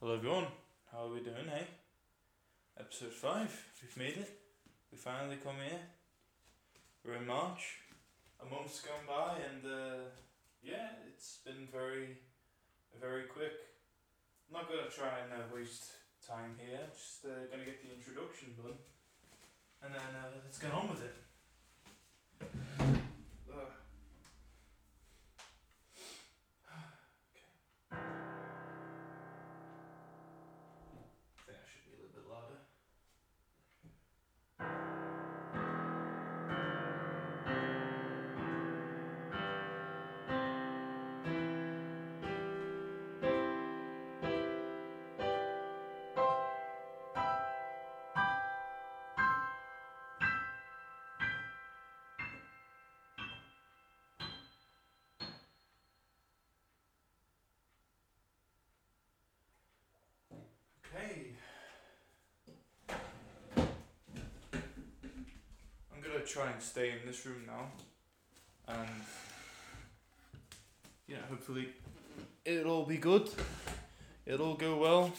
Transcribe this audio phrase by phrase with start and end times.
[0.00, 0.46] Hello everyone,
[0.92, 1.66] how are we doing, hey?
[2.78, 3.50] Episode 5,
[3.82, 4.30] we've made it.
[4.92, 5.80] We finally come here.
[7.04, 7.82] We're in March.
[8.38, 10.06] A month's gone by and uh,
[10.62, 12.14] yeah, it's been very,
[13.00, 13.58] very quick.
[14.46, 15.90] I'm not gonna try and uh, waste
[16.22, 18.78] time here, just uh, gonna get the introduction done.
[19.82, 21.27] And then uh, let's get on with it.
[66.28, 67.70] Try and stay in this room now,
[68.68, 68.88] and
[71.06, 71.68] yeah, hopefully
[72.44, 73.30] it'll all be good.
[74.26, 75.10] It'll all go well.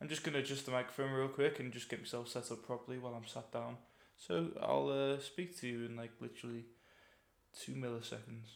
[0.00, 2.98] I'm just gonna adjust the microphone real quick and just get myself set up properly
[2.98, 3.76] while I'm sat down.
[4.18, 6.64] So I'll uh, speak to you in like literally
[7.56, 8.50] two milliseconds.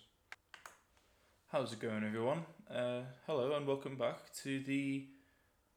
[1.52, 2.42] How's it going, everyone?
[2.68, 5.06] Uh, hello and welcome back to the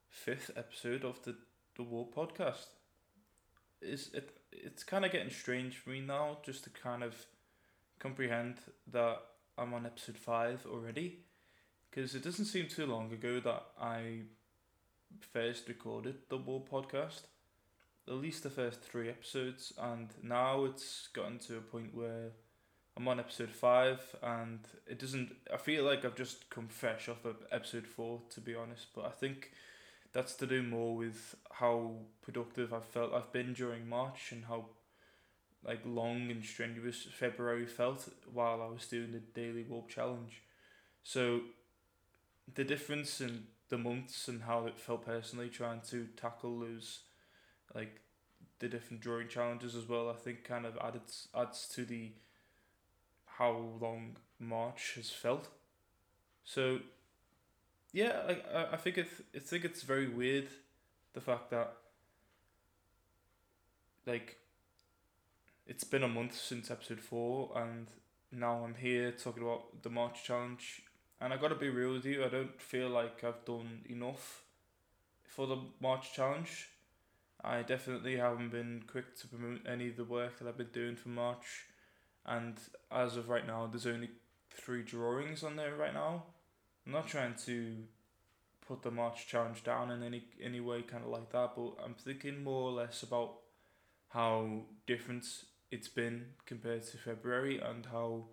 [0.10, 1.36] fifth episode of the
[1.78, 2.66] the Worb podcast.
[3.80, 4.39] Is it?
[4.52, 7.16] It's kind of getting strange for me now, just to kind of
[8.00, 8.56] comprehend
[8.92, 9.20] that
[9.58, 11.20] I'm on episode five already,
[11.90, 14.22] because it doesn't seem too long ago that I
[15.20, 17.22] first recorded the Worb podcast.
[18.08, 22.32] At least the first three episodes, and now it's gotten to a point where
[22.98, 25.32] I'm on episode five, and it doesn't.
[25.54, 28.88] I feel like I've just come fresh off of episode four, to be honest.
[28.96, 29.52] But I think
[30.12, 34.66] that's to do more with how productive I've felt I've been during March and how
[35.64, 40.42] like long and strenuous February felt while I was doing the daily Worb challenge.
[41.04, 41.42] So
[42.54, 47.02] the difference in the months and how it felt personally trying to tackle those
[47.76, 48.02] like
[48.60, 51.02] the different drawing challenges as well, I think kind of added
[51.36, 52.12] adds to the
[53.26, 55.50] how long March has felt.
[56.44, 56.80] So
[57.92, 60.48] yeah, I, I think it's I think it's very weird
[61.14, 61.74] the fact that
[64.06, 64.38] like
[65.66, 67.88] it's been a month since episode four and
[68.32, 70.84] now I'm here talking about the March challenge
[71.20, 74.44] and I gotta be real with you, I don't feel like I've done enough
[75.28, 76.70] for the March challenge.
[77.44, 80.96] I definitely haven't been quick to promote any of the work that I've been doing
[80.96, 81.66] for March
[82.26, 82.58] and
[82.92, 84.10] as of right now there's only
[84.52, 86.24] three drawings on there right now.
[86.86, 87.76] I'm not trying to
[88.68, 91.96] put the March challenge down in any any way kind of like that, but I'm
[91.96, 93.36] thinking more or less about
[94.10, 95.26] how different
[95.72, 98.26] it's been compared to February and how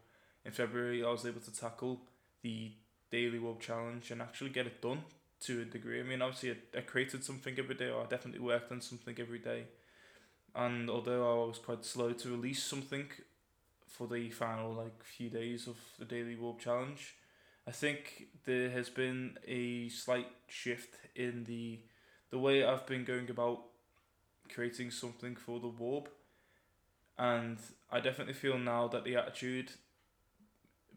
[0.44, 2.02] in February I was able to tackle
[2.42, 2.72] the
[3.10, 5.02] daily Worb challenge and actually get it done
[5.40, 6.00] to a degree.
[6.00, 9.16] I mean, obviously I, I created something every day, or I definitely worked on something
[9.18, 9.64] every day.
[10.54, 13.08] And although I was quite slow to release something
[13.86, 17.16] for the final like few days of the daily Worb challenge,
[17.66, 21.80] I think there has been a slight shift in the
[22.30, 23.62] the way I've been going about
[24.52, 26.08] creating something for the Worb.
[27.18, 27.58] And
[27.90, 29.70] I definitely feel now that the attitude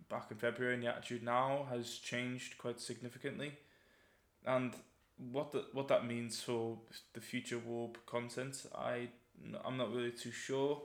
[0.10, 3.54] back in February and the attitude now has changed quite significantly.
[4.46, 4.74] And
[5.32, 6.78] what the, what that means for
[7.14, 9.10] the future Worb content I
[9.64, 10.82] I'm not really too sure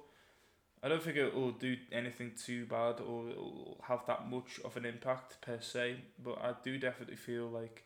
[0.84, 4.60] I don't think it will do anything too bad or it will have that much
[4.66, 7.84] of an impact per se, but I do definitely feel like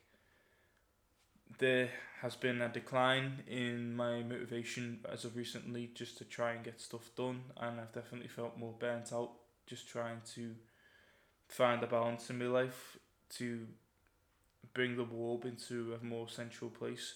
[1.59, 1.89] there
[2.21, 6.81] has been a decline in my motivation as of recently just to try and get
[6.81, 9.31] stuff done, and I've definitely felt more burnt out
[9.65, 10.55] just trying to
[11.47, 12.97] find a balance in my life
[13.37, 13.65] to
[14.73, 17.15] bring the Worb into a more central place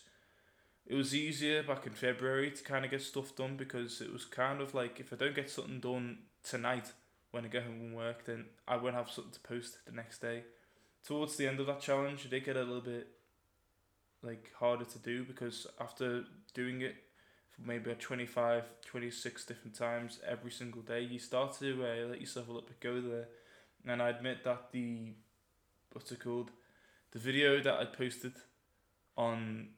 [0.85, 4.25] it was easier back in February to kind of get stuff done because it was
[4.25, 6.91] kind of like if I don't get something done tonight
[7.31, 10.19] when I get home from work, then I won't have something to post the next
[10.19, 10.43] day.
[11.05, 13.07] Towards the end of that challenge, it did get a little bit
[14.21, 16.95] like harder to do because after doing it
[17.49, 22.21] for maybe a 25, 26 different times every single day, you start to uh, let
[22.21, 23.27] yourself a little bit go there.
[23.85, 25.13] And I admit that the
[25.91, 26.51] what's it called,
[27.11, 28.33] the video that I posted
[29.17, 29.69] on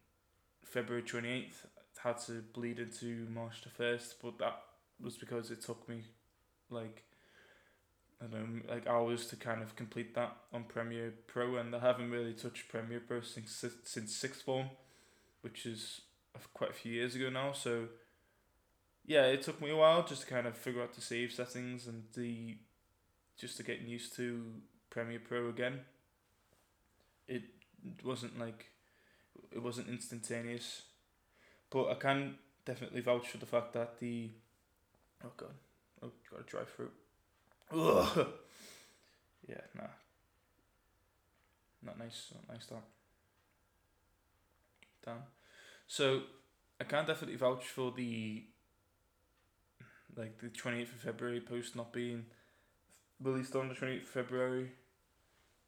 [0.66, 1.66] February 28th
[2.04, 4.62] had to bleed into March the 1st, but that
[5.02, 6.04] was because it took me
[6.70, 7.04] like
[8.22, 11.80] I don't know, like hours to kind of complete that on Premiere Pro, and I
[11.80, 14.70] haven't really touched Premiere Pro since since sixth form,
[15.42, 16.02] which is
[16.54, 17.52] quite a few years ago now.
[17.52, 17.88] So,
[19.06, 21.88] yeah, it took me a while just to kind of figure out the save settings
[21.88, 22.58] and the
[23.38, 24.44] just to get used to
[24.90, 25.82] Premiere Pro again.
[27.28, 27.44] It
[28.04, 28.70] wasn't like
[29.52, 30.84] it wasn't instantaneous,
[31.70, 32.36] but I can
[32.66, 34.30] definitely vouch for the fact that the
[35.24, 35.54] oh god,
[36.04, 36.94] oh got a dry throat.
[37.72, 38.28] Ugh.
[39.48, 39.88] Yeah, nah.
[41.84, 42.84] Not nice, not nice that.
[45.06, 45.18] Damn.
[45.88, 46.22] So
[46.82, 48.44] I can definitely vouch for the
[50.16, 52.26] like the twenty eighth of February post not being
[53.22, 54.72] released on the twenty eighth of February,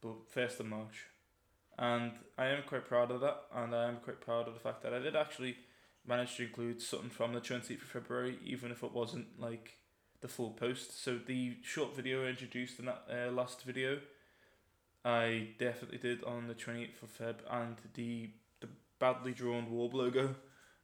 [0.01, 1.05] but first of March,
[1.77, 4.81] and I am quite proud of that, and I am quite proud of the fact
[4.83, 5.57] that I did actually
[6.05, 9.77] manage to include something from the twenty eighth of February, even if it wasn't like
[10.21, 11.03] the full post.
[11.03, 13.99] So the short video I introduced in that uh, last video,
[15.05, 18.69] I definitely did on the twenty eighth of Feb, and the the
[18.99, 20.35] badly drawn Worb logo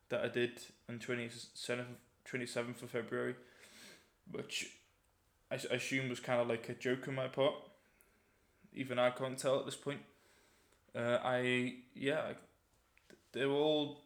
[0.09, 1.85] that I did on 27th,
[2.29, 3.35] 27th of February,
[4.31, 4.67] which
[5.49, 7.55] I, I assume was kind of like a joke on my part.
[8.73, 10.01] Even I can't tell at this point.
[10.95, 12.33] Uh, I yeah,
[13.31, 14.01] they were all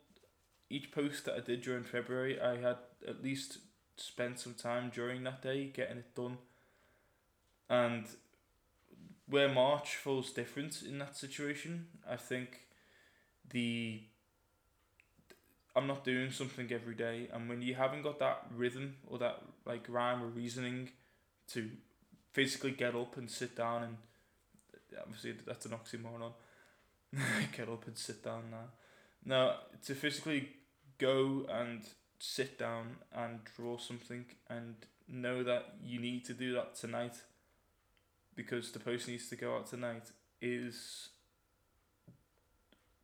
[0.69, 2.39] each post that I did during February.
[2.39, 3.59] I had at least
[3.97, 6.37] spent some time during that day getting it done.
[7.69, 8.05] And
[9.27, 12.67] where March falls different in that situation, I think
[13.49, 14.01] the
[15.75, 19.43] I'm not doing something every day, and when you haven't got that rhythm or that
[19.65, 20.89] like rhyme or reasoning
[21.49, 21.69] to
[22.33, 23.97] physically get up and sit down, and
[24.99, 26.31] obviously that's an oxymoron.
[27.55, 28.69] get up and sit down now.
[29.25, 29.55] Now
[29.85, 30.49] to physically
[30.97, 31.81] go and
[32.19, 34.75] sit down and draw something and
[35.07, 37.15] know that you need to do that tonight
[38.35, 40.11] because the post needs to go out tonight
[40.41, 41.09] is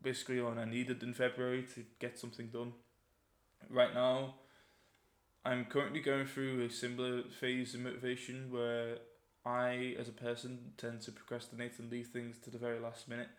[0.02, 2.74] basically on I needed in February to get something done.
[3.70, 4.36] Right now,
[5.46, 8.98] I'm currently going through a similar phase of motivation where
[9.46, 13.30] I, as a person, tend to procrastinate and leave things to the very last minute.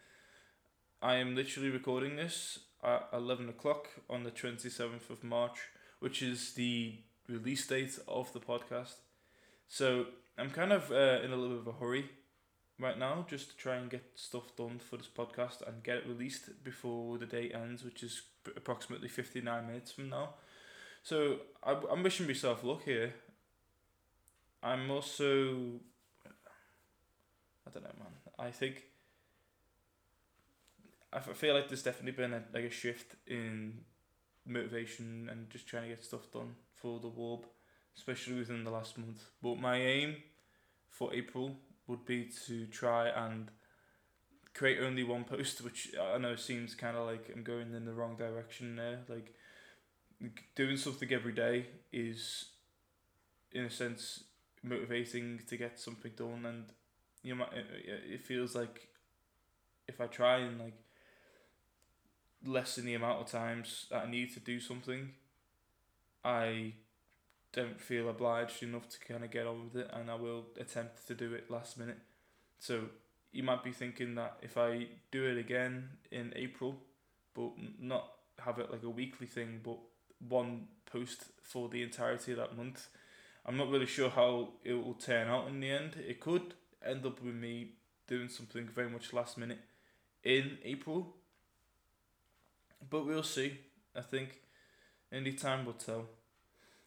[1.05, 5.59] I am literally recording this at 11 o'clock on the 27th of March,
[6.01, 6.95] which is the
[7.29, 8.95] release date of the podcast.
[9.69, 10.07] So
[10.39, 12.09] I'm kind of uh, in a little bit of a hurry
[12.81, 16.07] right now just to try and get stuff done for this podcast and get it
[16.09, 18.23] released before the day ends, which is
[18.57, 20.37] approximately 59 minutes from now.
[21.03, 23.13] So I, I'm wishing myself luck here.
[24.63, 25.81] I'm also.
[27.67, 28.15] I don't know, man.
[28.39, 28.85] I think
[31.15, 33.85] I feel like there's definitely been a, like a shift in
[34.47, 37.45] motivation and just trying to get stuff done for the Worb,
[37.97, 39.23] especially within the last month.
[39.43, 40.17] But my aim
[40.91, 41.57] for April
[41.87, 43.51] would be to try and
[44.55, 47.93] create only one post, which I know seems kind of like I'm going in the
[47.93, 49.01] wrong direction there.
[49.09, 49.35] Like
[50.55, 52.47] doing something every day is,
[53.53, 54.25] in a sense,
[54.63, 56.65] motivating to get something done, and
[57.23, 58.89] you know, it feels like
[59.87, 60.84] if I try and like
[62.45, 65.11] lessen the amount of times that I need to do something,
[66.25, 66.75] I
[67.53, 71.07] don't feel obliged enough to kind of get on with it, and I will attempt
[71.07, 71.99] to do it last minute.
[72.59, 72.85] So
[73.33, 76.77] you might be thinking that if I do it again in April,
[77.35, 77.51] but
[77.81, 79.79] not have it like a weekly thing, but
[80.29, 82.89] one post for the entirety of that month,
[83.47, 85.97] I'm not really sure how it will turn out in the end.
[85.97, 87.73] It could end up with me
[88.07, 89.61] doing something very much last minute
[90.23, 91.15] in April,
[92.91, 93.59] but we'll see.
[93.97, 94.41] I think
[95.13, 96.07] any time will tell.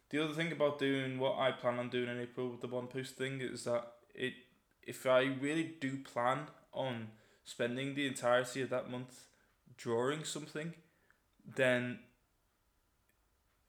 [0.10, 2.88] The other thing about doing what I plan on doing in April with the one
[2.88, 4.34] post thing is that it
[4.84, 7.10] if I really do plan on
[7.44, 9.26] spending the entirety of that month
[9.76, 10.74] drawing something,
[11.46, 12.00] then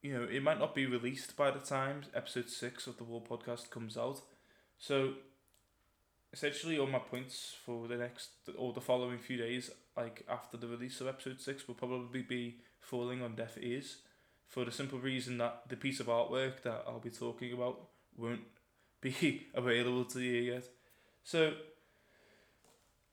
[0.00, 3.28] you know it might not be released by the time episode six of the Worb
[3.28, 4.20] podcast comes out.
[4.78, 5.14] So
[6.38, 10.68] essentially all my points for the next or the following few days, like after the
[10.68, 13.97] release of episode six, will probably be falling on deaf ears
[14.47, 17.80] for the simple reason that the piece of artwork that I'll be talking about
[18.16, 18.42] won't
[19.00, 20.64] be available to you yet.
[21.25, 21.54] So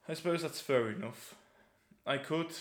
[0.07, 1.33] I suppose that's fair enough.
[2.05, 2.51] I could,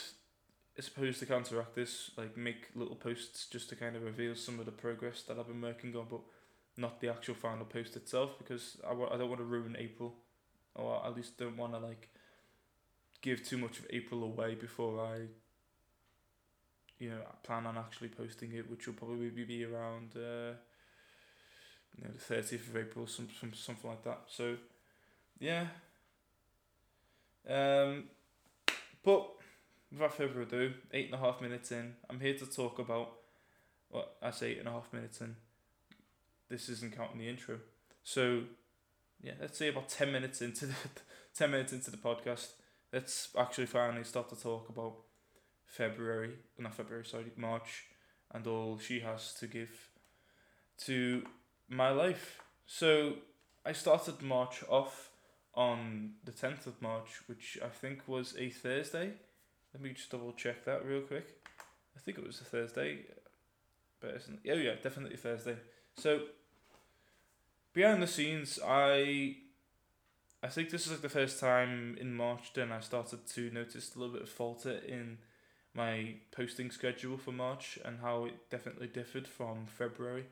[0.78, 4.58] I suppose, to counteract this, like make little posts just to kind of reveal some
[4.58, 6.20] of the progress that I've been working on, but
[6.78, 10.14] not the actual final post itself because I, I don't want to ruin April,
[10.74, 12.08] or at least don't want to like
[13.22, 15.26] give too much of April away before I
[16.98, 20.54] you know, plan on actually posting it, which will probably be around uh,
[21.96, 24.20] you know the thirtieth of April, some, some something like that.
[24.28, 24.56] So
[25.38, 25.66] yeah.
[27.48, 28.04] Um,
[29.02, 29.28] but
[29.92, 33.12] without further ado, eight and a half minutes in, I'm here to talk about.
[33.90, 35.36] Well, I say eight and a half minutes in.
[36.48, 37.58] This isn't counting the intro.
[38.02, 38.42] So,
[39.24, 40.74] yeah, let's say about ten minutes into the
[41.34, 42.48] ten minutes into the podcast,
[42.92, 44.96] let's actually finally start to talk about
[45.66, 47.84] February, not February, sorry, March,
[48.32, 49.70] and all she has to give
[50.84, 51.24] to
[51.68, 52.42] my life.
[52.66, 53.14] So
[53.64, 55.10] I started March off
[55.54, 59.12] on the 10th of March, which I think was a Thursday.
[59.72, 61.26] Let me just double check that real quick.
[61.96, 62.98] I think it was a Thursday.
[64.00, 65.56] But oh yeah, definitely Thursday.
[65.96, 66.20] So
[67.74, 69.36] behind the scenes, I
[70.42, 73.94] I think this is like the first time in March then I started to notice
[73.94, 75.18] a little bit of falter in
[75.74, 80.26] my posting schedule for March and how it definitely differed from February,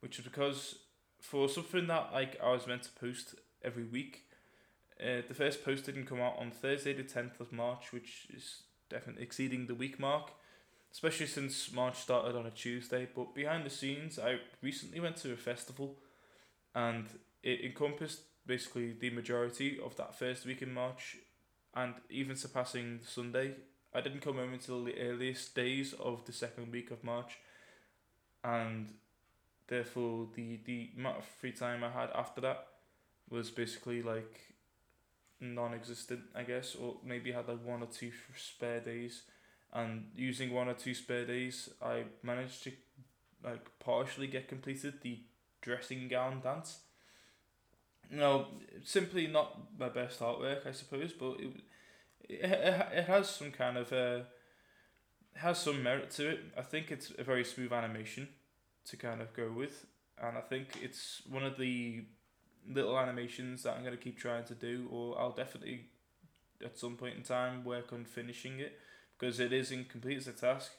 [0.00, 0.76] which is because
[1.20, 4.24] for something that like I was meant to post every week,
[5.00, 8.62] uh, the first post didn't come out on Thursday the tenth of March, which is
[8.88, 10.30] definitely exceeding the week mark,
[10.92, 13.08] especially since March started on a Tuesday.
[13.12, 15.96] But behind the scenes, I recently went to a festival,
[16.74, 17.06] and
[17.42, 21.16] it encompassed basically the majority of that first week in March,
[21.74, 23.54] and even surpassing Sunday.
[23.94, 27.38] I didn't come home until the earliest days of the second week of March,
[28.42, 28.92] and
[29.68, 32.66] therefore the the amount of free time I had after that
[33.30, 34.54] was basically like
[35.40, 39.22] non-existent, I guess, or maybe had like one or two spare days,
[39.72, 42.72] and using one or two spare days, I managed to
[43.44, 45.20] like partially get completed the
[45.64, 46.80] dressing gown dance.
[48.10, 48.46] No,
[48.84, 51.50] simply not my best artwork, I suppose, but it
[52.28, 52.40] it,
[52.92, 54.20] it, has some kind of uh,
[55.34, 56.40] has some merit to it.
[56.56, 58.28] I think it's a very smooth animation
[58.86, 59.86] to kind of go with,
[60.22, 62.04] and I think it's one of the
[62.68, 65.86] little animations that I'm gonna keep trying to do, or I'll definitely
[66.64, 68.78] at some point in time work on finishing it
[69.18, 70.72] because it is incomplete as a task,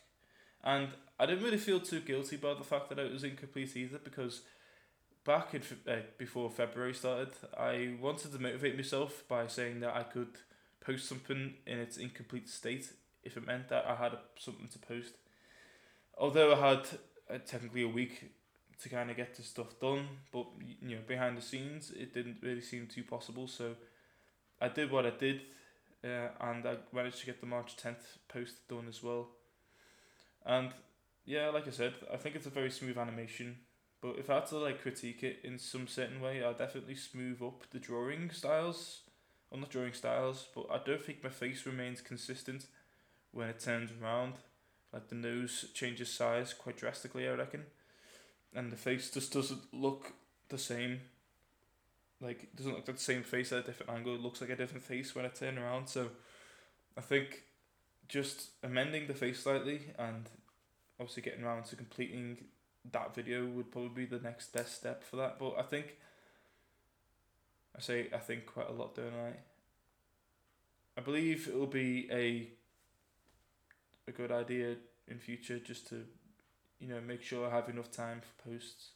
[0.63, 0.89] and
[1.19, 4.41] I didn't really feel too guilty about the fact that it was incomplete either because
[5.25, 10.03] back in uh, before February started, I wanted to motivate myself by saying that I
[10.03, 10.37] could
[10.79, 15.15] post something in its incomplete state if it meant that I had something to post.
[16.17, 16.87] Although I had
[17.29, 18.31] uh, technically a week
[18.81, 20.45] to kind of get the stuff done, but
[20.81, 23.47] you know behind the scenes it didn't really seem too possible.
[23.47, 23.75] So
[24.61, 25.41] I did what I did,
[26.03, 29.27] uh, and I managed to get the March tenth post done as well.
[30.45, 30.69] And
[31.25, 33.57] yeah, like I said, I think it's a very smooth animation.
[34.01, 37.41] But if I had to like critique it in some certain way, I'll definitely smooth
[37.41, 39.01] up the drawing styles.
[39.49, 42.65] Well, not drawing styles, but I don't think my face remains consistent
[43.31, 44.33] when it turns around.
[44.93, 47.63] Like the nose changes size quite drastically, I reckon
[48.55, 50.13] and the face just doesn't look
[50.49, 51.01] the same.
[52.21, 54.15] Like it doesn't look like the same face at a different angle.
[54.15, 55.87] It looks like a different face when I turn around.
[55.87, 56.09] So
[56.97, 57.43] I think
[58.07, 60.29] just amending the face slightly and
[60.99, 62.37] obviously getting around to completing
[62.91, 65.39] that video would probably be the next best step for that.
[65.39, 65.97] But I think
[67.75, 69.33] I say I think quite a lot, don't I?
[70.97, 72.49] I believe it will be a
[74.07, 74.75] a good idea
[75.07, 76.05] in future just to
[76.79, 78.89] you know, make sure I have enough time for posts,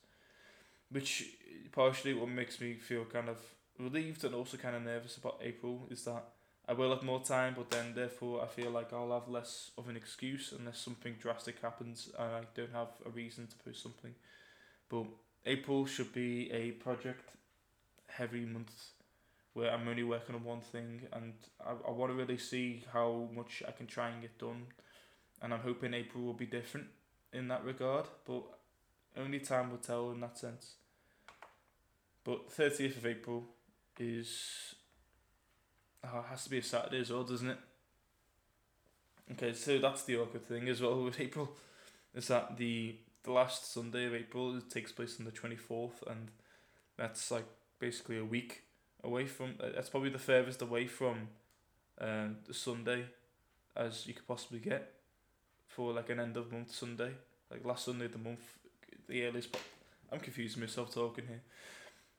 [0.89, 1.29] which
[1.71, 3.37] partially what makes me feel kind of
[3.77, 6.23] relieved and also kind of nervous about April is that
[6.69, 9.89] I will have more time, but then therefore I feel like I'll have less of
[9.89, 14.13] an excuse unless something drastic happens and I don't have a reason to post something.
[14.87, 15.05] But
[15.47, 17.37] April should be a project
[18.05, 18.91] heavy month
[19.53, 21.33] where I'm only working on one thing and
[21.65, 24.67] I, I want to really see how much I can try and get done.
[25.41, 26.85] And I'm hoping April will be different
[27.33, 28.43] in that regard, but
[29.17, 30.75] only time will tell in that sense.
[32.23, 33.43] But 30th of April
[33.99, 34.75] is.
[36.03, 37.57] Oh, it has to be a Saturday as well, doesn't it?
[39.33, 41.51] Okay, so that's the awkward thing as well with April.
[42.15, 46.29] Is that the the last Sunday of April it takes place on the 24th, and
[46.97, 47.45] that's like
[47.79, 48.63] basically a week
[49.03, 49.55] away from.
[49.61, 51.27] Uh, that's probably the furthest away from
[51.99, 53.05] um, the Sunday
[53.75, 54.93] as you could possibly get
[55.67, 57.11] for like an end of month Sunday,
[57.51, 58.57] like last Sunday of the month,
[59.07, 59.55] the earliest.
[60.11, 61.41] I'm confusing myself talking here.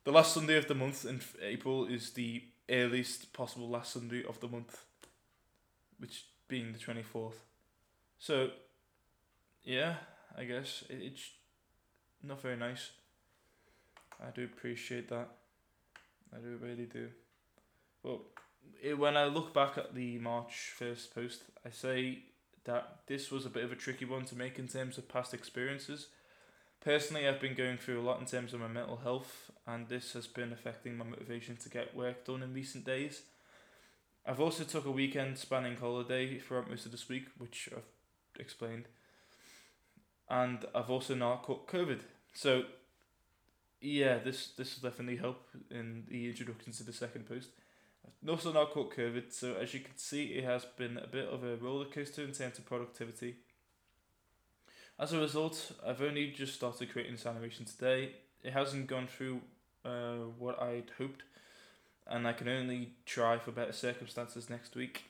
[0.05, 4.41] The last Sunday of the month in April is the earliest possible last Sunday of
[4.41, 4.85] the month,
[5.99, 7.45] which being the twenty fourth.
[8.19, 8.51] So,
[9.65, 9.95] yeah,
[10.37, 11.31] I guess it, it's
[12.23, 12.91] not very nice.
[14.23, 15.29] I do appreciate that.
[16.35, 17.09] I do really do.
[18.03, 18.23] Well,
[18.83, 22.19] it, when I look back at the March first post, I say
[22.65, 25.33] that this was a bit of a tricky one to make in terms of past
[25.33, 26.09] experiences.
[26.81, 30.13] Personally, I've been going through a lot in terms of my mental health, and this
[30.13, 33.23] has been affecting my motivation to get work done in recent days.
[34.27, 37.83] I've also took a weekend spanning holiday throughout most of this week, which I've
[38.39, 38.85] explained,
[40.29, 42.01] and I've also not caught COVID.
[42.35, 42.65] So,
[43.81, 47.49] yeah, this this will definitely help in the introduction to the second post.
[48.23, 51.29] I've also not caught COVID, so as you can see, it has been a bit
[51.29, 53.37] of a roller coaster in terms of productivity.
[54.99, 58.17] As a result, I've only just started creating this animation today.
[58.43, 59.43] It hasn't gone through
[59.85, 61.23] uh, what I'd hoped,
[62.07, 65.05] and I can only try for better circumstances next week,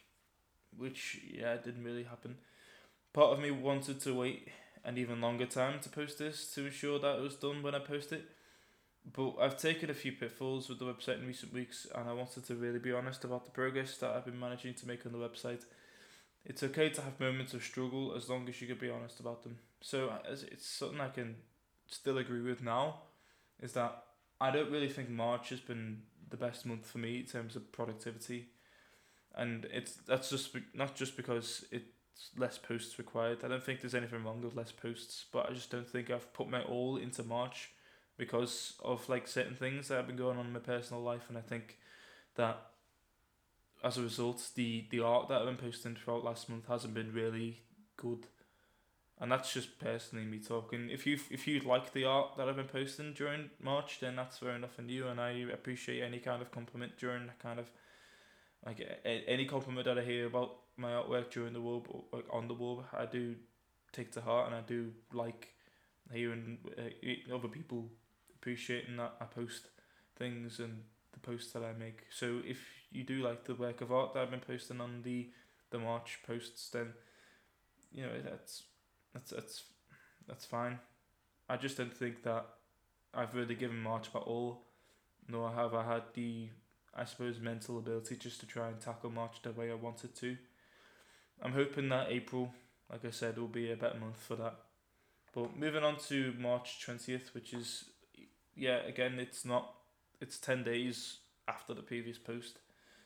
[0.76, 2.37] which, yeah, didn't really happen.
[3.12, 4.49] Part of me wanted to wait
[4.84, 7.80] an even longer time to post this to ensure that it was done when I
[7.80, 8.25] post it.
[9.12, 12.44] But I've taken a few pitfalls with the website in recent weeks, and I wanted
[12.44, 15.18] to really be honest about the progress that I've been managing to make on the
[15.18, 15.64] website.
[16.44, 19.42] It's okay to have moments of struggle as long as you can be honest about
[19.42, 19.58] them.
[19.80, 21.37] So it's something I can
[21.87, 23.00] still agree with now,
[23.61, 24.05] is that
[24.40, 27.73] I don't really think March has been the best month for me in terms of
[27.73, 28.49] productivity,
[29.35, 31.87] and it's that's just not just because it's
[32.37, 33.45] less posts required.
[33.45, 36.33] I don't think there's anything wrong with less posts, but I just don't think I've
[36.33, 37.71] put my all into March
[38.17, 41.38] because of like certain things that have been going on in my personal life, and
[41.38, 41.79] I think
[42.37, 42.59] that
[43.83, 47.12] as a result, the the art that I've been posting throughout last month hasn't been
[47.12, 47.62] really
[47.97, 48.26] good,
[49.20, 50.88] and that's just personally me talking.
[50.90, 54.38] If you if you like the art that I've been posting during March, then that's
[54.38, 57.70] fair enough in you, and I appreciate any kind of compliment during that kind of
[58.64, 62.54] like any compliment that I hear about my artwork during the Worb, like on the
[62.54, 63.36] Worb, I do
[63.92, 65.48] take to heart, and I do like
[66.12, 67.86] hearing uh, other people
[68.34, 69.68] appreciating that I post
[70.16, 72.06] things and the posts that I make.
[72.10, 72.58] So if
[72.90, 75.28] you do like the work of art that I've been posting on the
[75.70, 76.94] the March posts, then
[77.92, 78.64] you know that's
[79.12, 79.64] that's that's
[80.26, 80.79] that's fine.
[81.49, 82.47] I just don't think that
[83.12, 84.62] I've really given March my all,
[85.29, 86.49] nor have I had the
[86.95, 90.37] I suppose mental ability just to try and tackle March the way I wanted to.
[91.43, 92.52] I'm hoping that April,
[92.90, 94.57] like I said, will be a better month for that.
[95.35, 97.85] But moving on to March twentieth, which is
[98.57, 99.75] yeah, again, it's not.
[100.20, 101.18] It's ten days
[101.49, 102.59] after the previous post,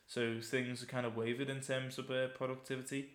[0.07, 3.11] so things are kind of wavered in terms of uh, productivity.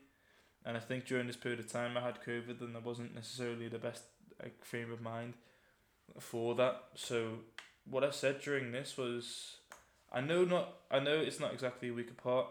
[0.65, 3.67] And I think during this period of time, I had COVID, and I wasn't necessarily
[3.67, 4.03] the best
[4.41, 5.33] like frame of mind
[6.19, 6.83] for that.
[6.95, 7.39] So
[7.89, 9.57] what I said during this was,
[10.11, 10.73] I know not.
[10.91, 12.47] I know it's not exactly a week apart.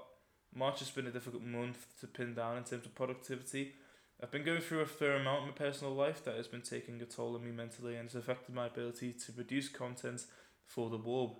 [0.54, 3.74] March has been a difficult month to pin down in terms of productivity
[4.20, 7.00] I've been going through a fair amount in my personal life that has been taking
[7.00, 10.24] a toll on me mentally and has affected my ability to produce content
[10.66, 11.36] for the Worb.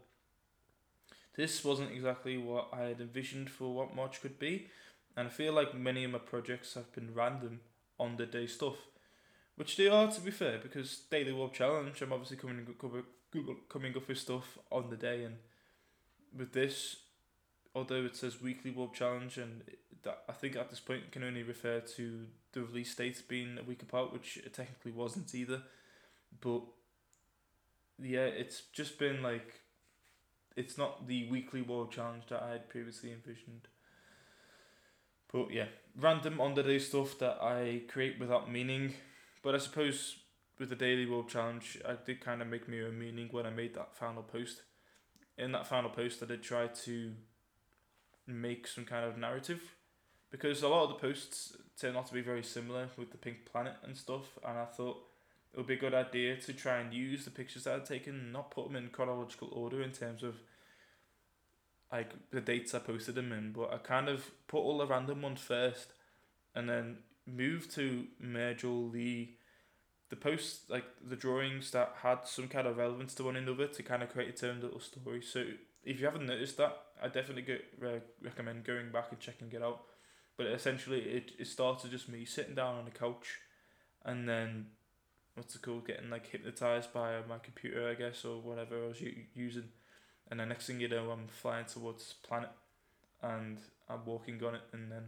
[1.37, 4.69] This wasn't exactly what I had envisioned for what March could be,
[5.19, 7.61] and I feel like many of my projects have been random
[7.99, 8.77] on the day stuff,
[9.57, 12.65] which they are to be fair, because Daily Worb Challenge, I'm obviously coming
[13.69, 15.39] coming up with stuff on the day, and
[16.37, 16.99] with this,
[17.75, 19.63] although it says weekly Worb Challenge, and
[20.05, 23.65] that I think at this point can only refer to the release dates being a
[23.65, 25.63] week apart, which it technically wasn't either.
[26.41, 26.63] But
[28.01, 29.63] yeah, it's just been like
[30.55, 33.67] it's not the weekly Worb challenge that I had previously envisioned.
[35.33, 38.95] But yeah, random on the day stuff that I create without meaning.
[39.43, 40.17] But I suppose
[40.59, 43.51] with the daily Worb challenge, I did kind of make me a meaning when I
[43.51, 44.63] made that final post.
[45.37, 47.13] In that final post, I did try to
[48.27, 49.75] make some kind of narrative
[50.31, 53.47] because a lot of the posts turn out to be very similar with the pink
[53.51, 54.99] planet and stuff, and I thought
[55.53, 58.33] it would be a good idea to try and use the pictures that I'd taken,
[58.33, 60.37] not put them in chronological order in terms of
[61.93, 65.23] like the dates I posted them in, but I kind of put all the random
[65.23, 65.89] ones first,
[66.55, 69.31] and then moved to merge all the
[70.11, 73.83] the posts like the drawings that had some kind of relevance to one another to
[73.83, 75.21] kind of create its own little story.
[75.21, 75.45] So
[75.85, 79.63] if you haven't noticed that, I definitely go, re- recommend going back and checking it
[79.63, 79.83] out.
[80.37, 83.39] But essentially, it, it started just me sitting down on a couch,
[84.05, 84.67] and then
[85.35, 89.01] what's it called, getting like hypnotized by my computer, I guess, or whatever I was
[89.01, 89.69] u- using.
[90.31, 92.51] And the next thing you know, I'm flying towards planet,
[93.23, 95.05] and I'm walking on it, and then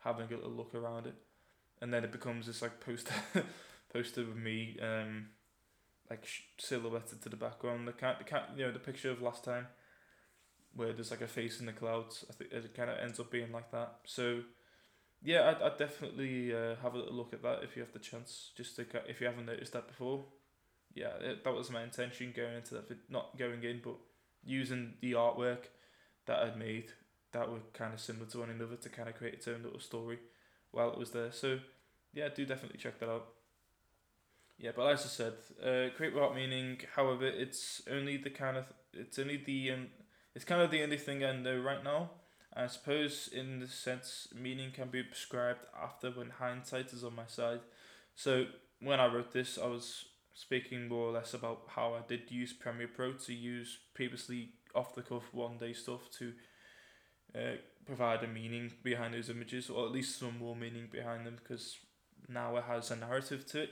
[0.00, 1.14] having a little look around it,
[1.80, 3.14] and then it becomes this like poster,
[3.92, 5.28] poster of me, um,
[6.08, 6.26] like
[6.58, 7.88] silhouetted to the background.
[7.88, 9.66] The cat, the cat, you know, the picture of last time,
[10.74, 12.24] where there's like a face in the clouds.
[12.28, 13.96] I think it kind of ends up being like that.
[14.04, 14.40] So
[15.22, 17.98] yeah, I'd, I'd definitely uh, have a little look at that if you have the
[17.98, 18.50] chance.
[18.56, 20.24] Just to if you haven't noticed that before,
[20.94, 23.10] yeah, it, that was my intention going into that.
[23.10, 23.96] Not going in, but
[24.44, 25.66] using the artwork
[26.26, 26.92] that I'd made
[27.32, 29.80] that were kind of similar to one another to kind of create its own little
[29.80, 30.18] story
[30.70, 31.32] while it was there.
[31.32, 31.58] So
[32.12, 33.26] yeah, do definitely check that out.
[34.58, 36.78] yeah, but as I said, uh, create without meaning.
[36.94, 39.86] However, it's only the kind of it's only the um,
[40.34, 42.10] it's kind of the only thing I know right now.
[42.54, 47.26] I suppose in the sense meaning can be prescribed after when hindsight is on my
[47.26, 47.60] side.
[48.16, 48.46] So
[48.80, 50.06] when I wrote this, I was
[50.40, 54.94] speaking more or less about how I did use Premiere Pro to use previously off
[54.94, 56.32] the cuff one day stuff to
[57.34, 61.36] uh, provide a meaning behind those images, or at least some more meaning behind them,
[61.42, 61.76] because
[62.26, 63.70] now it has a narrative to it.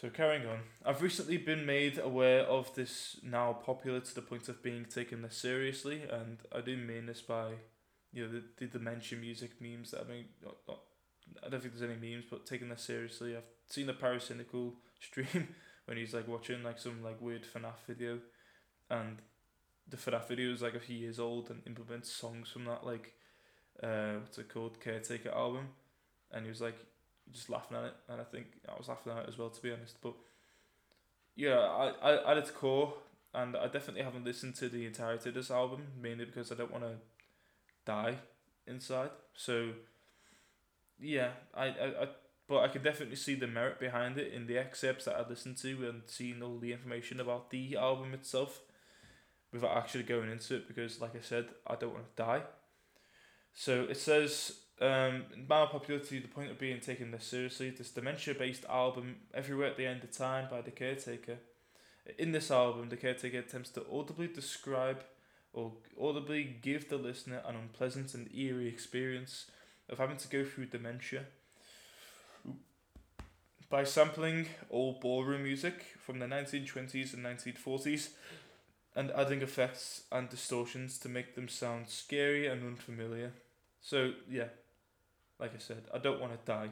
[0.00, 4.48] So carrying on, I've recently been made aware of this now popular to the point
[4.48, 7.50] of being taken this seriously, and I do mean this by,
[8.10, 10.80] you know, the, the dementia music memes that I mean, not, not,
[11.44, 13.36] I don't think there's any memes, but taking this seriously.
[13.36, 15.48] I've seen the Paracynical stream
[15.86, 18.18] when he's like watching like some like weird FNAF video,
[18.90, 19.18] and
[19.88, 23.14] the FNAF video is like a few years old and implements songs from that like,
[23.82, 25.68] uh, what's it called, Caretaker album,
[26.32, 26.76] and he was like,
[27.32, 29.62] just laughing at it, and I think I was laughing at it as well, to
[29.62, 29.96] be honest.
[30.02, 30.14] But
[31.36, 32.94] yeah, I, I at its core,
[33.34, 36.72] and I definitely haven't listened to the entirety of this album, mainly because I don't
[36.72, 36.94] want to
[37.84, 38.16] die
[38.66, 39.10] inside.
[39.34, 39.70] So
[41.00, 42.08] yeah, I, I, I
[42.48, 45.56] but I can definitely see the merit behind it in the excerpts that I listened
[45.58, 48.60] to and seeing all the information about the album itself
[49.52, 52.42] without actually going into it because like I said, I don't want to die.
[53.54, 58.34] So it says um, my popularity, the point of being taken this seriously, this dementia
[58.34, 61.38] based album, Everywhere at the End of Time by The Caretaker.
[62.18, 65.04] In this album, The Caretaker attempts to audibly describe
[65.52, 69.46] or audibly give the listener an unpleasant and eerie experience
[69.90, 71.24] of having to go through dementia.
[73.68, 78.08] By sampling old ballroom music from the 1920s and 1940s
[78.96, 83.32] and adding effects and distortions to make them sound scary and unfamiliar.
[83.80, 84.48] So, yeah,
[85.38, 86.70] like I said, I don't want to die.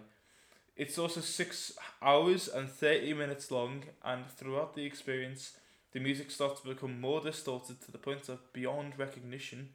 [0.76, 5.56] It's also six hours and 30 minutes long, and throughout the experience,
[5.92, 9.70] the music starts to become more distorted to the point of beyond recognition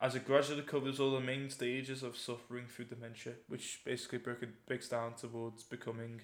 [0.00, 4.38] as it gradually covers all the main stages of suffering through dementia, which basically break,
[4.66, 6.22] breaks down towards becoming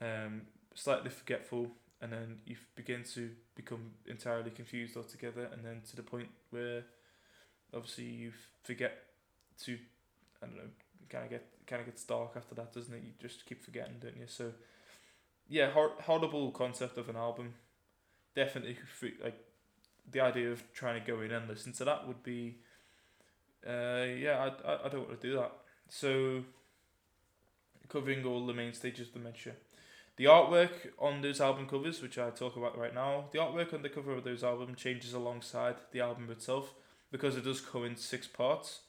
[0.00, 0.42] um,
[0.74, 1.68] slightly forgetful,
[2.00, 6.84] and then you begin to become entirely confused altogether, and then to the point where
[7.74, 8.98] obviously you forget
[9.64, 9.78] to
[10.42, 10.70] I don't know,
[11.08, 13.02] kind of get kind of gets dark after that, doesn't it?
[13.02, 14.26] You just keep forgetting, don't you?
[14.26, 14.52] So,
[15.48, 17.54] yeah, hor- horrible concept of an album.
[18.34, 18.76] Definitely,
[19.22, 19.38] like
[20.10, 22.56] the idea of trying to go in and listen to that would be,
[23.66, 25.52] uh, yeah, I, I, I don't want to do that.
[25.88, 26.44] So,
[27.88, 29.54] covering all the main stages of dementia.
[30.16, 33.82] The artwork on those album covers, which I talk about right now, the artwork on
[33.82, 36.74] the cover of those album changes alongside the album itself
[37.12, 38.80] because it does come in six parts.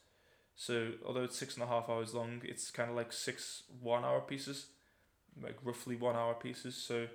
[0.56, 4.04] So although it's six and a half hours long, it's kind of like six one
[4.04, 4.66] hour pieces,
[5.40, 6.76] like roughly one hour pieces.
[6.76, 7.06] So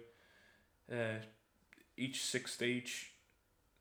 [0.91, 1.19] uh,
[1.97, 3.11] each six stage,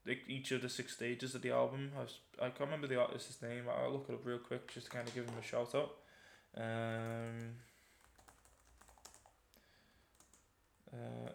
[0.07, 3.01] like each of the six stages of the album, I, was, I can't remember the
[3.01, 3.65] artist's name.
[3.69, 5.95] I'll look it up real quick just to kind of give him a shout out.
[6.57, 7.55] Um,
[10.93, 11.31] uh,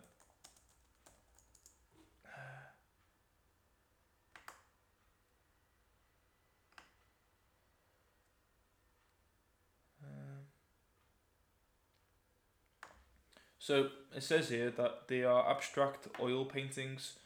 [13.70, 17.20] So it says here that they are abstract oil paintings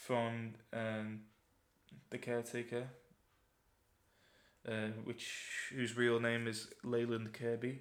[0.00, 1.20] from um,
[2.08, 2.88] the caretaker,
[4.66, 7.80] uh, which whose real name is Leyland Kirby.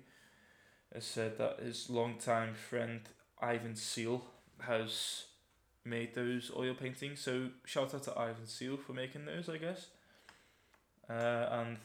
[0.93, 3.01] Has said that his longtime friend
[3.39, 4.23] Ivan Seal
[4.59, 5.25] has
[5.85, 7.21] made those oil paintings.
[7.21, 9.85] So shout out to Ivan Seal for making those, I guess.
[11.07, 11.77] Uh, and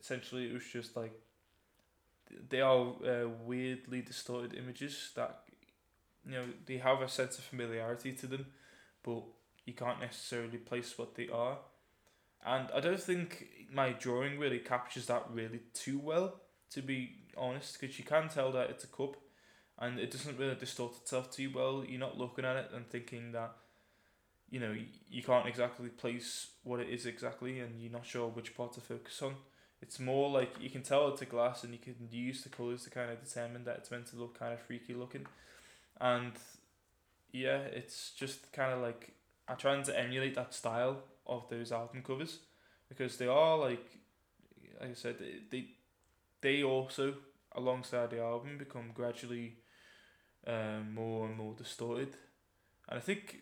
[0.00, 1.12] essentially, it was just like
[2.48, 5.40] they are uh, weirdly distorted images that
[6.26, 8.46] you know they have a sense of familiarity to them,
[9.02, 9.22] but
[9.68, 11.58] you can't necessarily place what they are.
[12.44, 17.78] And I don't think my drawing really captures that really too well, to be honest,
[17.78, 19.16] because you can tell that it's a cup,
[19.78, 21.84] and it doesn't really distort itself too well.
[21.86, 23.52] You're not looking at it and thinking that,
[24.48, 24.74] you know,
[25.10, 28.80] you can't exactly place what it is exactly, and you're not sure which part to
[28.80, 29.34] focus on.
[29.82, 32.84] It's more like you can tell it's a glass, and you can use the colors
[32.84, 35.26] to kind of determine that it's meant to look kind of freaky looking
[36.00, 36.32] and
[37.32, 39.12] yeah, it's just kind of like
[39.48, 42.40] I'm trying to emulate that style of those album covers
[42.88, 43.84] because they are like,
[44.80, 45.16] like I said,
[45.50, 45.66] they
[46.40, 47.14] they also
[47.52, 49.56] alongside the album become gradually
[50.46, 52.14] um, more and more distorted,
[52.88, 53.38] and I think,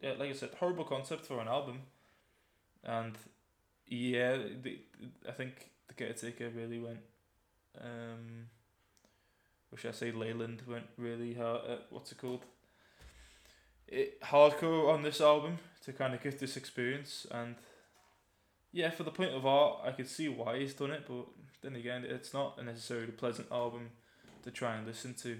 [0.00, 1.80] yeah, like I said, horrible concept for an album,
[2.84, 3.16] and
[3.86, 4.80] yeah, they,
[5.28, 7.00] I think the Caretaker really went.
[7.80, 8.46] Um,
[9.72, 11.62] or should I say Leyland went really hard.
[11.68, 12.44] at what's it called?
[13.90, 17.56] It hardcore on this album to kind of get this experience and
[18.72, 21.26] yeah, for the point of art, I could see why he's done it, but
[21.60, 23.90] then again, it's not a necessarily pleasant album
[24.44, 25.38] to try and listen to.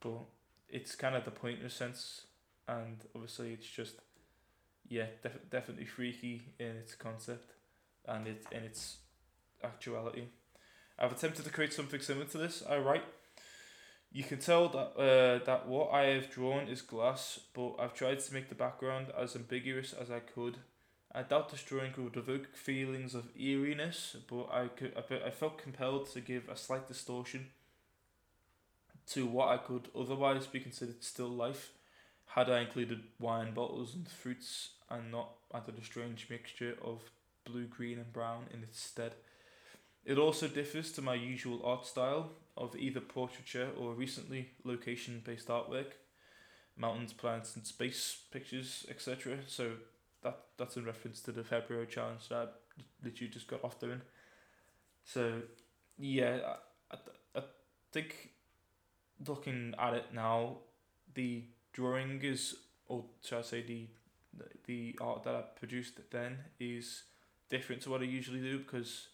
[0.00, 0.20] But
[0.68, 2.26] it's kind of the point in a sense,
[2.68, 3.94] and obviously it's just
[4.88, 7.52] yeah, def- definitely freaky in its concept
[8.06, 8.98] and it in its
[9.62, 10.24] actuality.
[10.98, 12.62] I've attempted to create something similar to this.
[12.68, 13.04] I write.
[14.10, 18.20] You can tell that uh, that what I have drawn is glass, but I've tried
[18.20, 20.58] to make the background as ambiguous as I could.
[21.14, 26.10] I doubt this drawing would evoke feelings of eeriness, but I could I felt compelled
[26.12, 27.50] to give a slight distortion
[29.08, 31.72] to what I could otherwise be considered still life,
[32.26, 37.00] had I included wine bottles and fruits and not added a strange mixture of
[37.44, 39.14] blue, green, and brown in its stead.
[40.04, 45.48] It also differs to my usual art style of either portraiture or recently location based
[45.48, 45.92] artwork,
[46.76, 49.38] mountains, plants, and space pictures, etc.
[49.46, 49.72] So
[50.22, 54.02] that that's in reference to the February challenge that I literally just got off doing.
[55.04, 55.42] So
[55.98, 56.40] yeah,
[56.90, 57.42] I, I, I
[57.92, 58.30] think
[59.26, 60.58] looking at it now,
[61.14, 62.56] the drawing is,
[62.88, 63.86] or should I say, the
[64.66, 67.04] the art that I produced then is
[67.48, 69.08] different to what I usually do because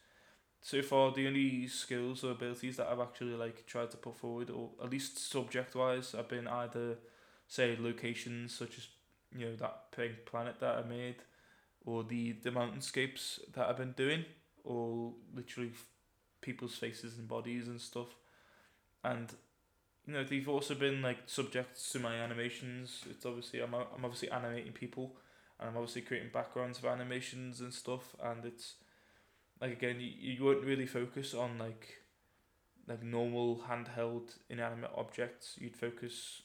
[0.64, 4.48] so far the only skills or abilities that I've actually like tried to put forward
[4.48, 6.96] or at least subject wise have been either
[7.46, 8.88] say locations such as
[9.37, 11.16] you know that pink planet that I made
[11.85, 14.24] or the the mountainscapes that I've been doing
[14.64, 15.72] or literally
[16.40, 18.09] people's faces and bodies and stuff.
[19.05, 19.31] And
[20.07, 23.05] you know they've also been like subjects to my animations.
[23.11, 25.16] It's obviously I'm, I'm obviously animating people
[25.61, 28.77] and I'm obviously creating backgrounds for animations and stuff and it's
[29.64, 32.03] like again you, you won't really focus on like
[32.87, 35.57] like normal handheld inanimate objects.
[35.59, 36.42] You'd focus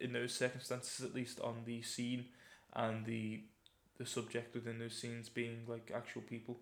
[0.00, 2.26] in those circumstances at least on the scene
[2.72, 3.40] and the
[3.98, 6.60] the subject within those scenes being like actual people.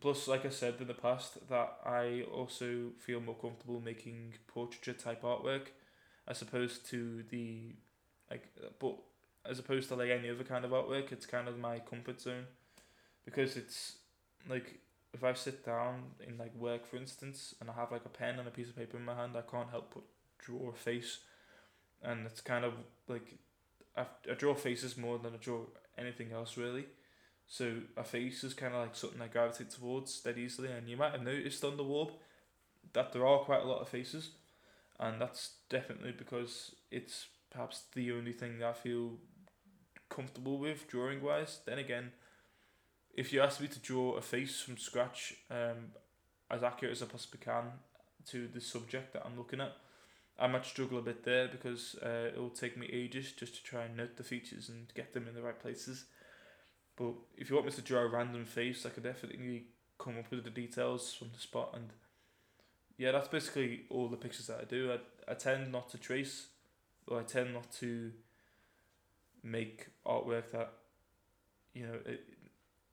[0.00, 4.92] Plus, like I said in the past, that I also feel more comfortable making portraiture
[4.92, 5.68] type artwork,
[6.28, 7.74] as opposed to the,
[8.30, 8.46] like,
[8.78, 8.96] but
[9.44, 12.44] as opposed to like any other kind of artwork, it's kind of my comfort zone,
[13.24, 13.96] because it's
[14.48, 14.80] like
[15.12, 18.38] if I sit down in like work for instance, and I have like a pen
[18.38, 20.04] and a piece of paper in my hand, I can't help but
[20.38, 21.18] draw a face,
[22.02, 22.74] and it's kind of
[23.08, 23.38] like
[23.96, 25.62] I, I draw faces more than I draw
[25.98, 26.86] anything else really.
[27.46, 30.96] So a face is kind of like something I gravitate towards that easily, and you
[30.96, 32.20] might have noticed on the wall
[32.92, 34.30] that there are quite a lot of faces,
[34.98, 39.14] and that's definitely because it's perhaps the only thing that I feel
[40.08, 41.58] comfortable with drawing wise.
[41.66, 42.12] Then again,
[43.14, 45.92] if you ask me to draw a face from scratch, um,
[46.50, 47.64] as accurate as I possibly can
[48.28, 49.76] to the subject that I'm looking at,
[50.38, 53.62] I might struggle a bit there because uh, it will take me ages just to
[53.62, 56.06] try and note the features and get them in the right places.
[56.96, 59.64] But if you want me to draw a random face, I could definitely
[59.98, 61.72] come up with the details from the spot.
[61.74, 61.90] And
[62.96, 64.92] yeah, that's basically all the pictures that I do.
[64.92, 66.46] I, I tend not to trace,
[67.06, 68.12] or I tend not to
[69.42, 70.72] make artwork that,
[71.74, 72.24] you know, it,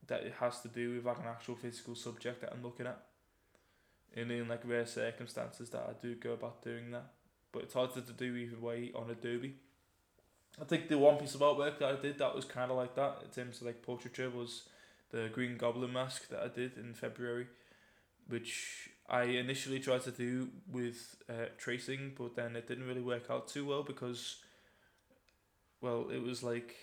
[0.08, 3.00] that it has to do with like an actual physical subject that I'm looking at.
[4.16, 7.12] And in like rare circumstances that I do go about doing that.
[7.52, 9.56] But it's harder to do either way on Adobe.
[10.60, 12.96] I think the one piece of artwork that I did that was kind of like
[12.96, 14.64] that in terms of like portraiture was
[15.12, 17.48] the Green Goblin mask that I did in February,
[18.28, 23.30] which I initially tried to do with uh, tracing, but then it didn't really work
[23.30, 24.38] out too well because,
[25.80, 26.76] well, it was like,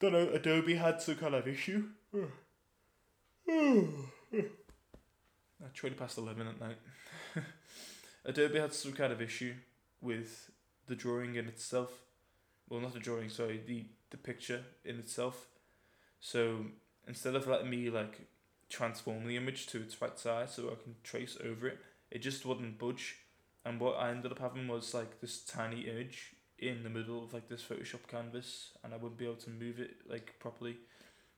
[0.00, 1.84] don't know, Adobe had some kind of issue.
[5.74, 6.76] Twenty past eleven at night.
[8.24, 9.54] Adobe had some kind of issue
[10.00, 10.50] with
[10.86, 11.90] the drawing in itself.
[12.68, 15.48] Well, not the drawing, sorry, the the picture in itself.
[16.20, 16.66] So
[17.06, 18.28] instead of letting me like
[18.70, 21.78] transform the image to its right size so I can trace over it,
[22.10, 23.16] it just wouldn't budge.
[23.64, 27.34] And what I ended up having was like this tiny image in the middle of
[27.34, 30.76] like this Photoshop canvas, and I wouldn't be able to move it like properly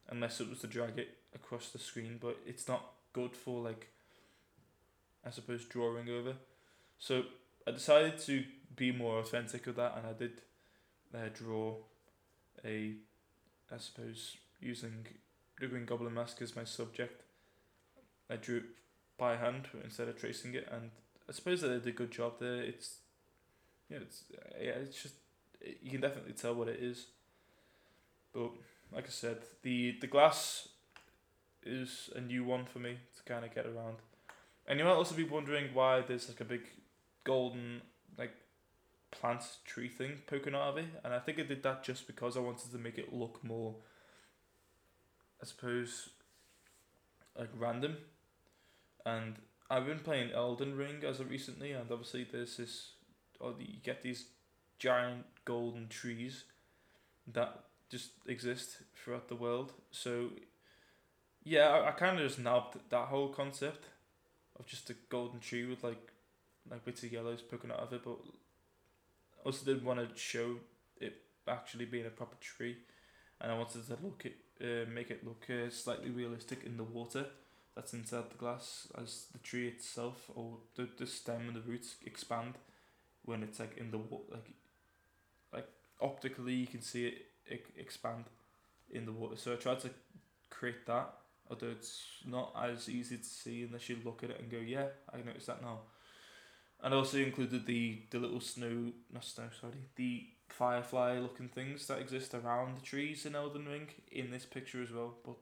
[0.09, 2.19] unless it was to drag it across the screen.
[2.21, 3.89] But it's not good for like
[5.27, 6.35] I suppose drawing over.
[6.99, 7.25] So
[7.67, 8.45] I decided to
[8.77, 10.43] be more authentic with that, and I did
[11.15, 11.77] uh, draw
[12.65, 12.95] a,
[13.73, 15.07] I suppose, using
[15.59, 17.23] the Green Goblin mask as my subject.
[18.31, 18.65] I drew it
[19.19, 20.91] by hand instead of tracing it, and
[21.29, 22.63] I suppose I did a good job there.
[22.63, 22.99] It's,
[23.89, 24.25] yeah, it's
[24.61, 25.15] yeah, it's just
[25.83, 27.07] you can definitely tell what it is.
[28.33, 28.51] But
[28.93, 30.69] like I said, the the glass
[31.65, 33.97] is a new one for me to kind of get around.
[34.69, 36.63] And you might also be wondering why there's like a big
[37.25, 37.83] golden
[38.19, 38.33] like
[39.11, 42.37] plant tree thing poking out of it, and I think I did that just because
[42.37, 43.77] I wanted to make it look more,
[45.43, 46.11] I suppose,
[47.39, 47.97] like random.
[49.05, 49.37] And
[49.71, 52.91] I've been playing Elden Ring as of recently, and obviously there's this,
[53.41, 54.27] or you get these
[54.79, 56.45] giant golden trees
[57.33, 59.73] that just exist throughout the world.
[59.91, 60.31] So,
[61.45, 63.87] yeah, I, I kind of just nabbed that whole concept
[64.59, 66.13] of just a golden tree with like
[66.71, 68.19] like bits of yellows poking out of it, but
[69.45, 70.57] also didn't want to show
[71.01, 71.15] it
[71.47, 72.77] actually being a proper tree,
[73.41, 76.83] and I wanted to look it, uh, make it look uh, slightly realistic in the
[76.83, 77.27] water
[77.77, 81.97] that's inside the glass as the tree itself or the, the stem and the roots
[82.05, 82.55] expand
[83.27, 84.51] when it's like in the water like
[85.53, 85.69] like
[86.01, 87.07] optically you can see
[87.49, 88.25] it, expand
[88.91, 89.37] in the water.
[89.37, 89.91] So I tried to
[90.51, 91.13] create that
[91.51, 94.87] although it's not as easy to see unless you look at it and go yeah
[95.13, 95.81] I noticed that now.
[96.83, 101.87] And I also included the the little snow not snow sorry the firefly looking things
[101.87, 105.37] that exist around the trees in Elden Ring in this picture as well but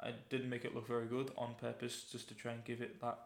[0.00, 3.00] I didn't make it look very good on purpose just to try and give it
[3.00, 3.18] that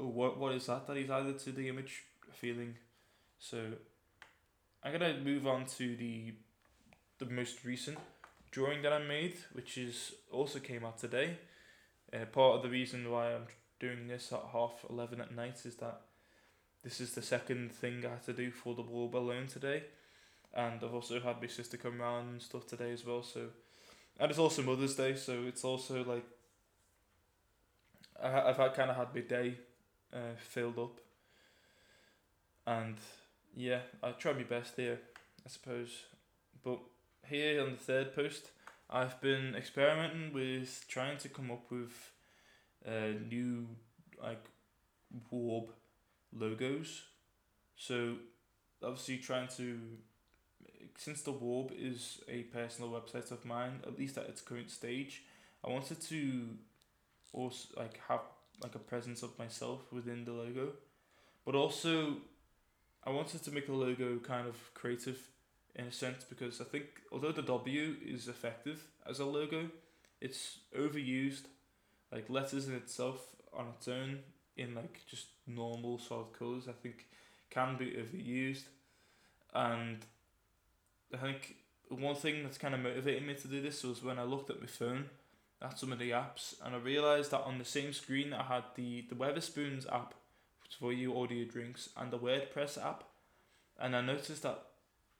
[0.00, 2.76] oh what what is that that he's added to the image feeling.
[3.38, 3.58] So
[4.82, 6.34] I'm gonna move on to the
[7.18, 7.98] the most recent
[8.50, 11.38] drawing that I made which is also came out today.
[12.12, 13.46] Uh, part of the reason why I'm
[13.78, 16.00] doing this at half 11 at night is that
[16.82, 19.84] this is the second thing I had to do for the wall alone today.
[20.52, 23.50] And I've also had my sister come around and stuff today as well so
[24.20, 26.24] and it's also Mother's Day, so it's also like
[28.22, 29.54] I, I've had kind of had my day
[30.12, 31.00] uh, filled up,
[32.70, 32.96] and
[33.56, 35.00] yeah, I tried my best here,
[35.44, 36.04] I suppose.
[36.62, 36.78] But
[37.28, 38.50] here on the third post,
[38.88, 42.12] I've been experimenting with trying to come up with
[42.86, 43.66] uh, new
[44.22, 44.44] like
[45.30, 45.70] Worb
[46.32, 47.02] logos.
[47.76, 48.16] So
[48.82, 49.78] obviously trying to
[50.96, 55.22] since the Worb is a personal website of mine, at least at its current stage,
[55.64, 56.48] I wanted to
[57.32, 58.20] also like have
[58.62, 60.72] like a presence of myself within the logo,
[61.44, 62.16] but also
[63.04, 65.18] I wanted to make the logo kind of creative
[65.74, 69.70] in a sense because I think although the W is effective as a logo,
[70.20, 71.44] it's overused.
[72.12, 73.20] Like letters in itself
[73.52, 74.18] on its own
[74.56, 77.06] in like just normal solid colors, I think
[77.50, 78.64] can be overused,
[79.54, 79.98] and
[81.12, 81.56] I think
[81.88, 84.60] one thing that's kind of motivated me to do this was when I looked at
[84.60, 85.06] my phone
[85.62, 88.64] at some of the apps and I realised that on the same screen I had
[88.76, 90.14] the, the Wetherspoons app
[90.78, 93.04] for you audio drinks and the WordPress app.
[93.78, 94.62] And I noticed that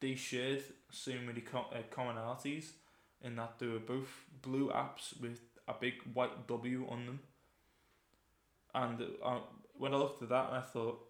[0.01, 2.71] they shared so many com- uh, commonalities
[3.23, 7.21] in that they were both blue apps with a big white W on them.
[8.75, 9.39] And uh,
[9.75, 11.01] when I looked at that I thought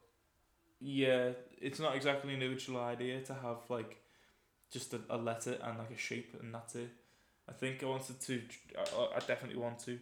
[0.80, 3.98] yeah it's not exactly an original idea to have like
[4.72, 6.88] just a, a letter and like a shape and that's it.
[7.48, 8.42] I think I wanted to,
[8.78, 9.98] I, I definitely want to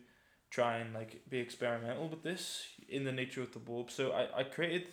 [0.50, 3.90] try and like be experimental with this in the nature of the Worb.
[3.90, 4.88] So I, I created,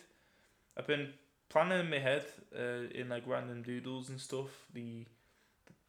[0.78, 1.14] I've been
[1.50, 2.26] planning in my head
[2.58, 5.06] uh, in like random doodles and stuff the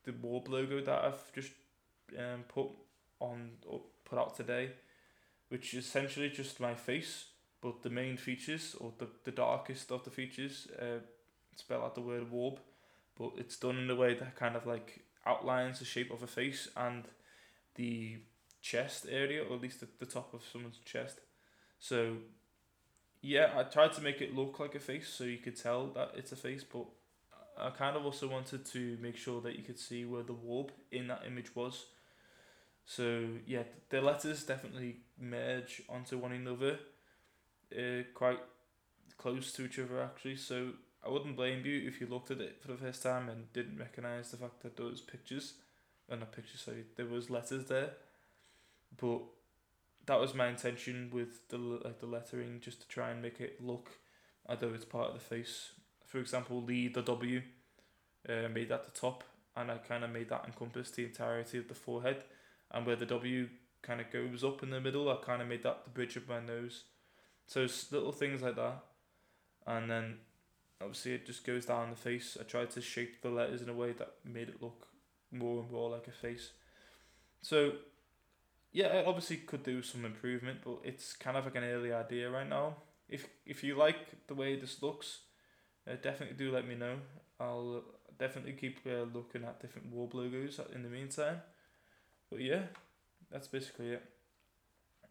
[0.05, 1.51] the Worb logo that I've just
[2.17, 2.69] um, put
[3.19, 4.71] on or put out today,
[5.49, 7.25] which is essentially just my face,
[7.61, 11.01] but the main features or the, the darkest of the features uh,
[11.57, 12.61] spell out the word Worb
[13.19, 16.27] but it's done in a way that kind of like outlines the shape of a
[16.27, 17.05] face and
[17.75, 18.19] the
[18.71, 21.21] chest area, or at least the, the top of someone's chest.
[21.79, 22.17] So,
[23.23, 26.13] yeah, I tried to make it look like a face so you could tell that
[26.17, 26.87] it's a face, but
[27.59, 30.73] I kind of also wanted to make sure that you could see where the Worb
[30.91, 31.87] in that image was.
[32.85, 33.07] So,
[33.47, 36.79] yeah, the letters definitely merge onto one another,
[37.73, 38.41] uh, quite
[39.17, 40.37] close to each other actually.
[40.37, 40.73] So,
[41.05, 43.79] I wouldn't blame you if you looked at it for the first time and didn't
[43.79, 45.55] recognise the fact that those pictures,
[46.09, 47.91] or not pictures, sorry, there was letters there.
[49.01, 49.23] But
[50.07, 53.63] that was my intention with the like the lettering, just to try and make it
[53.63, 53.99] look
[54.49, 55.73] as though it's part of the face.
[56.05, 57.43] For example, the the W,
[58.29, 59.25] uh, made at the top,
[59.57, 62.25] and I kind of made that encompass the entirety of the forehead,
[62.71, 63.49] and where the W
[63.83, 66.29] kind of goes up in the middle, I kind of made that the bridge of
[66.29, 66.85] my nose.
[67.47, 68.85] So it's little things like that,
[69.67, 70.19] and then
[70.81, 72.37] obviously it just goes down the face.
[72.41, 74.89] I tried to shape the letters in a way that made it look
[75.31, 76.51] more and more like a face.
[77.43, 77.73] So
[78.77, 82.29] yeah, it obviously could do some improvement, but it's kind of like an early idea
[82.29, 82.77] right now.
[83.09, 85.21] If if you like the way this looks,
[85.91, 86.97] uh, definitely do let me know.
[87.41, 87.85] I'll
[88.19, 91.41] definitely keep uh, looking at different Worb logos in the meantime.
[92.29, 92.65] But yeah,
[93.33, 94.03] that's basically it.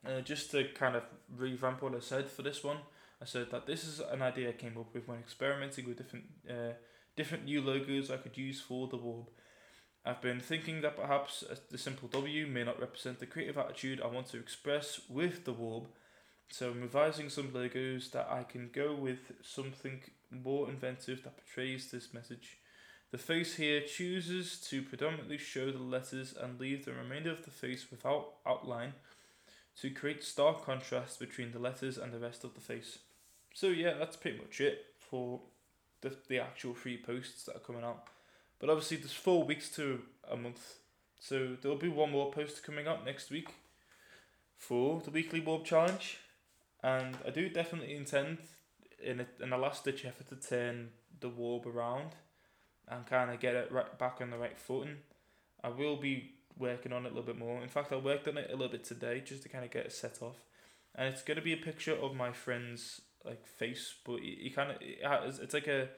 [0.05, 1.01] Uh, just to kind of
[1.36, 2.78] revamp what I said for this one,
[3.20, 6.26] I said that this is an idea I came up with when experimenting with different
[6.47, 6.74] uh,
[7.16, 9.26] different new logos I could use for the Worb.
[10.06, 14.08] I've been thinking that perhaps the simple W may not represent the creative attitude I
[14.08, 15.88] want to express with the Worb,
[16.49, 21.89] so I'm revising some logos that I can go with something more inventive that portrays
[21.89, 22.58] this message.
[23.10, 27.51] The face here chooses to predominantly show the letters and leave the remainder of the
[27.51, 28.93] face without outline
[29.82, 32.99] to create stark contrast between the letters and the rest of the face.
[33.56, 35.41] So yeah, that's pretty much it for
[36.01, 38.08] the, the actual three posts that are coming out.
[38.66, 40.78] But obviously there's four weeks to a month.
[41.20, 43.49] So there'll be one more post coming up next week
[44.57, 46.18] for the weekly Worb challenge.
[46.82, 48.39] And I do definitely intend
[48.99, 50.89] in a, in a last ditch effort to turn
[51.20, 52.16] the Worb around
[52.88, 54.95] and kind of get it right back on the right footing.
[55.63, 57.61] I will be working on it a little bit more.
[57.61, 59.86] In fact, I worked on it a little bit today just to kind of get
[59.86, 60.38] it set off.
[60.95, 64.72] And it's going to be a picture of my friend's like face, but he, kind
[64.72, 65.89] of it's like a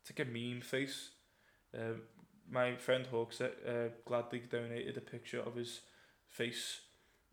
[0.00, 1.10] it's like a meme face.
[1.72, 1.98] Uh,
[2.50, 5.80] my friend Hawks uh, gladly donated a picture of his
[6.28, 6.80] face,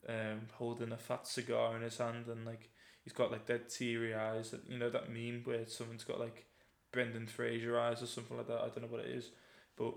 [0.07, 2.69] um, holding a fat cigar in his hand, and like
[3.03, 4.51] he's got like dead teary eyes.
[4.51, 6.45] that You know that meme where someone's got like
[6.91, 8.59] Brendan Fraser eyes or something like that.
[8.61, 9.29] I don't know what it is,
[9.77, 9.93] but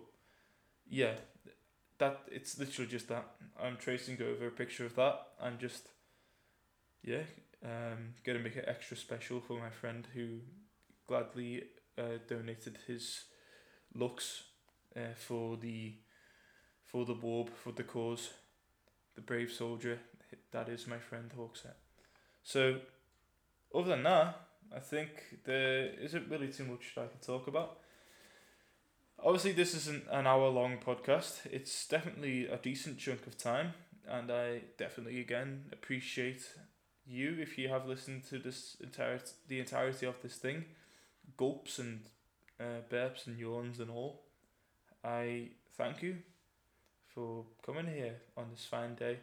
[0.89, 1.14] yeah,
[1.99, 3.27] that it's literally just that.
[3.62, 5.89] I'm tracing over a picture of that and just
[7.03, 7.23] yeah,
[7.64, 10.41] um, gonna make it extra special for my friend who
[11.07, 11.64] gladly
[11.97, 13.25] uh, donated his
[13.95, 14.43] looks
[14.97, 15.94] uh, for the
[16.84, 18.30] for the Worb for the cause,
[19.14, 19.99] the brave soldier.
[20.53, 21.74] That is my friend Hawkset.
[22.42, 22.80] So,
[23.74, 24.40] other than that,
[24.74, 25.11] I think
[25.44, 27.78] there isn't really too much that I can talk about.
[29.22, 31.47] Obviously, this isn't an hour long podcast.
[31.51, 33.74] It's definitely a decent chunk of time,
[34.09, 36.42] and I definitely again appreciate
[37.07, 40.64] you if you have listened to this entire the entirety of this thing,
[41.36, 42.01] gulps and
[42.61, 44.26] uh, burps and yawns and all.
[45.07, 46.16] I thank you
[47.14, 49.18] for coming here on this fine day.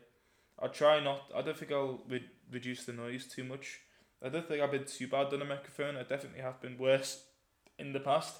[0.58, 1.24] I'll try not.
[1.36, 3.82] I don't think I'll re- reduce the noise too much.
[4.24, 5.98] I don't think I've been too bad on a microphone.
[5.98, 7.26] I definitely have been worse
[7.78, 8.38] in the past.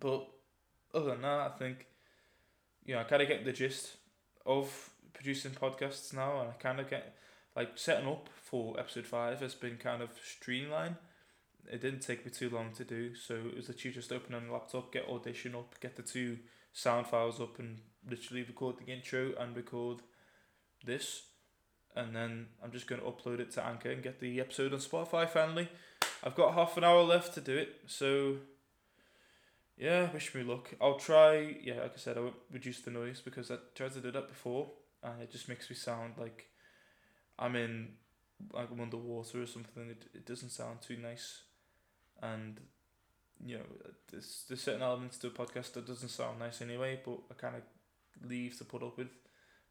[0.00, 0.26] But
[0.94, 1.86] other than that, I think
[2.86, 3.96] you know I kind of get the gist
[4.46, 7.14] of producing podcasts now, and I kind of get
[7.54, 10.96] like setting up for episode five has been kind of streamlined.
[11.70, 14.50] It didn't take me too long to do, so it was literally just open on
[14.50, 16.38] laptop, get audition up, get the two
[16.72, 20.00] sound files up, and literally record the intro and record
[20.84, 21.22] this,
[21.94, 24.80] and then I'm just going to upload it to Anchor and get the episode on
[24.80, 25.68] Spotify finally.
[26.24, 28.36] I've got half an hour left to do it, so
[29.76, 30.70] yeah, wish me luck.
[30.80, 31.56] I'll try.
[31.62, 34.28] Yeah, like I said, I won't reduce the noise because I tried to do that
[34.28, 34.70] before,
[35.02, 36.48] and it just makes me sound like
[37.38, 37.88] I'm in
[38.52, 39.90] like I'm underwater or something.
[39.90, 41.42] It it doesn't sound too nice,
[42.22, 42.60] and
[43.44, 43.64] you know,
[44.10, 47.00] there's there's certain elements to a podcast that doesn't sound nice anyway.
[47.04, 47.62] But I kind of
[48.28, 49.08] leave to put up with.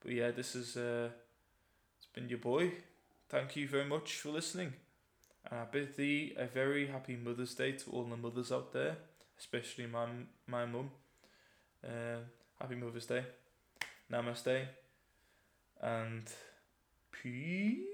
[0.02, 1.10] But yeah, this is uh,
[1.98, 2.72] it's been your boy.
[3.30, 4.74] Thank you very much for listening,
[5.50, 8.98] and I bid thee a very happy Mother's Day to all the mothers out there,
[9.40, 10.06] especially my
[10.48, 10.92] my mum.
[11.84, 12.20] Uh,
[12.60, 13.24] happy Mother's Day,
[14.12, 14.66] Namaste,
[15.82, 16.28] and.
[17.12, 17.91] Peace.